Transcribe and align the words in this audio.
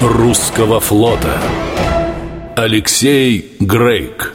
русского 0.00 0.80
флота. 0.80 1.38
Алексей 2.56 3.56
Грейк. 3.60 4.34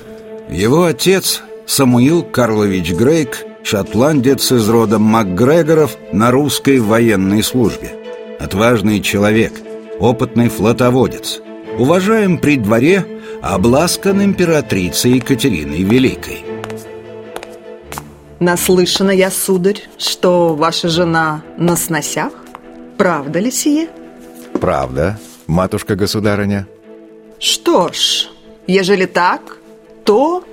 Его 0.50 0.86
отец 0.86 1.42
Самуил 1.66 2.24
Карлович 2.24 2.92
Грейк 2.92 3.46
Шотландец 3.64 4.52
из 4.52 4.68
рода 4.68 5.00
МакГрегоров 5.00 5.98
на 6.12 6.32
русской 6.32 6.80
военной 6.80 7.44
службе. 7.44 7.94
Отважный 8.40 9.02
человек, 9.02 9.54
опытный 10.00 10.50
флотоводец. 10.50 11.42
Уважаем 11.78 12.38
при 12.38 12.58
дворе, 12.58 13.06
обласкан 13.42 14.22
императрицей 14.24 15.14
Екатериной 15.14 15.84
Великой. 15.84 16.44
Наслышана 18.40 19.12
я, 19.12 19.32
сударь, 19.32 19.82
что 19.98 20.56
ваша 20.56 20.90
жена 20.90 21.42
на 21.58 21.76
сносях. 21.76 22.34
Правда 22.98 23.40
ли 23.40 23.52
сие? 23.52 23.88
Правда, 24.64 25.20
матушка-государыня? 25.48 26.68
Что 27.38 27.92
ж, 27.92 28.30
ежели 28.66 29.06
так, 29.06 29.58
то 30.06 30.46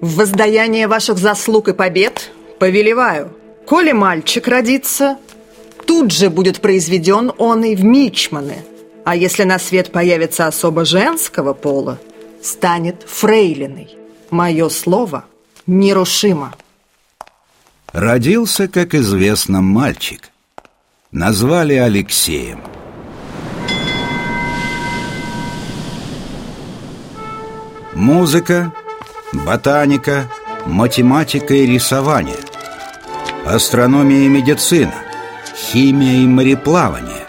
в 0.00 0.16
воздаяние 0.16 0.88
ваших 0.88 1.16
заслуг 1.16 1.68
и 1.68 1.72
побед 1.72 2.32
повелеваю. 2.58 3.30
Коли 3.64 3.92
мальчик 3.92 4.48
родится, 4.48 5.16
тут 5.86 6.10
же 6.10 6.28
будет 6.28 6.60
произведен 6.60 7.30
он 7.38 7.62
и 7.62 7.76
в 7.76 7.84
мичманы. 7.84 8.64
А 9.04 9.14
если 9.14 9.44
на 9.44 9.60
свет 9.60 9.92
появится 9.92 10.48
особо 10.48 10.84
женского 10.84 11.52
пола, 11.52 12.00
станет 12.42 13.04
фрейлиной. 13.06 13.96
Мое 14.30 14.70
слово 14.70 15.26
нерушимо. 15.68 16.52
Родился, 17.92 18.66
как 18.66 18.92
известно, 18.96 19.60
мальчик. 19.60 20.30
Назвали 21.12 21.74
Алексеем 21.74 22.58
Музыка, 27.94 28.72
ботаника, 29.32 30.24
математика 30.64 31.52
и 31.52 31.66
рисование. 31.66 32.38
Астрономия 33.44 34.20
и 34.20 34.28
медицина 34.28 34.94
Химия 35.54 36.22
и 36.22 36.26
мореплавание 36.26 37.26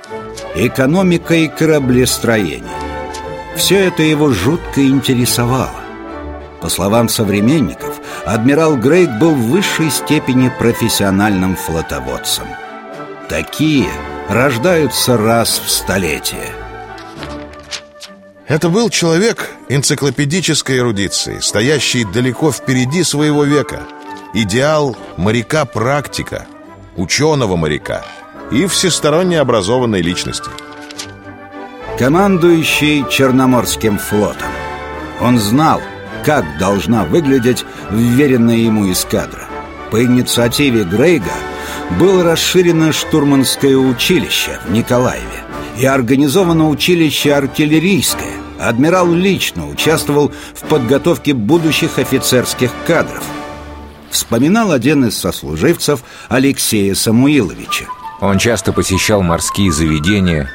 Экономика 0.55 1.33
и 1.33 1.47
кораблестроение. 1.47 2.69
Все 3.57 3.87
это 3.87 4.03
его 4.03 4.29
жутко 4.29 4.87
интересовало. 4.87 5.81
По 6.61 6.69
словам 6.69 7.09
современников, 7.09 7.99
адмирал 8.25 8.77
Грейк 8.77 9.09
был 9.19 9.35
в 9.35 9.49
высшей 9.49 9.89
степени 9.89 10.49
профессиональным 10.59 11.55
флотоводцем. 11.57 12.45
Такие 13.27 13.89
рождаются 14.29 15.17
раз 15.17 15.59
в 15.59 15.69
столетие 15.69 16.62
Это 18.47 18.67
был 18.69 18.89
человек 18.89 19.51
энциклопедической 19.69 20.77
эрудиции, 20.79 21.39
стоящий 21.39 22.03
далеко 22.03 22.51
впереди 22.51 23.03
своего 23.03 23.45
века. 23.45 23.83
Идеал 24.33 24.97
моряка-практика, 25.15 26.47
ученого-моряка 26.97 28.05
и 28.51 28.65
всесторонне 28.67 29.39
образованной 29.39 30.01
личности. 30.01 30.49
Командующий 31.97 33.05
Черноморским 33.09 33.97
флотом 33.97 34.49
Он 35.21 35.39
знал, 35.39 35.79
как 36.25 36.57
должна 36.57 37.05
выглядеть 37.05 37.65
вверенная 37.91 38.55
ему 38.55 38.91
эскадра 38.91 39.47
По 39.91 40.03
инициативе 40.03 40.85
Грейга 40.85 41.33
было 41.99 42.23
расширено 42.23 42.91
штурманское 42.91 43.75
училище 43.75 44.59
в 44.65 44.71
Николаеве 44.71 45.43
и 45.77 45.85
организовано 45.85 46.69
училище 46.69 47.33
артиллерийское. 47.33 48.33
Адмирал 48.59 49.11
лично 49.11 49.67
участвовал 49.67 50.31
в 50.53 50.61
подготовке 50.67 51.33
будущих 51.33 51.97
офицерских 51.99 52.71
кадров. 52.87 53.23
Вспоминал 54.09 54.71
один 54.71 55.05
из 55.05 55.17
сослуживцев 55.17 56.03
Алексея 56.29 56.93
Самуиловича. 56.93 57.85
Он 58.21 58.37
часто 58.37 58.71
посещал 58.71 59.21
морские 59.21 59.71
заведения, 59.71 60.49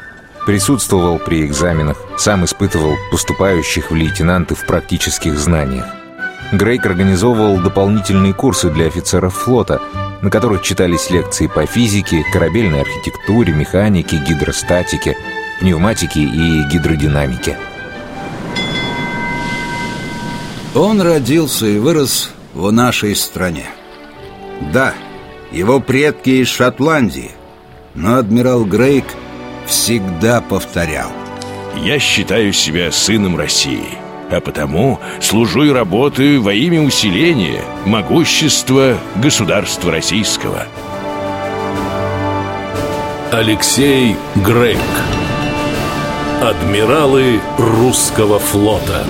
присутствовал 0.46 1.18
при 1.18 1.44
экзаменах, 1.44 1.98
сам 2.16 2.44
испытывал 2.44 2.94
поступающих 3.10 3.90
в 3.90 3.94
лейтенанты 3.94 4.54
в 4.54 4.64
практических 4.64 5.38
знаниях. 5.38 5.84
Грейк 6.52 6.86
организовывал 6.86 7.58
дополнительные 7.58 8.32
курсы 8.32 8.70
для 8.70 8.86
офицеров 8.86 9.34
флота, 9.34 9.82
на 10.22 10.30
которых 10.30 10.62
читались 10.62 11.10
лекции 11.10 11.46
по 11.46 11.66
физике, 11.66 12.24
корабельной 12.32 12.80
архитектуре, 12.80 13.52
механике, 13.52 14.16
гидростатике, 14.16 15.16
пневматике 15.60 16.20
и 16.20 16.62
гидродинамике. 16.70 17.56
Он 20.74 21.00
родился 21.00 21.66
и 21.66 21.78
вырос 21.78 22.30
в 22.54 22.70
нашей 22.70 23.16
стране. 23.16 23.66
Да, 24.72 24.94
его 25.50 25.80
предки 25.80 26.30
из 26.30 26.48
Шотландии, 26.48 27.30
но 27.94 28.16
адмирал 28.16 28.64
Грейк 28.64 29.06
всегда 29.66 30.40
повторял. 30.40 31.10
Я 31.76 31.98
считаю 31.98 32.52
себя 32.52 32.90
сыном 32.90 33.36
России, 33.36 33.98
а 34.30 34.40
потому 34.40 35.00
служу 35.20 35.64
и 35.64 35.70
работаю 35.70 36.42
во 36.42 36.52
имя 36.52 36.82
усиления 36.82 37.62
могущества 37.86 38.98
государства 39.16 39.92
российского. 39.92 40.66
Алексей 43.32 44.16
Грейк 44.36 44.78
Адмиралы 46.40 47.40
русского 47.58 48.38
флота 48.38 49.04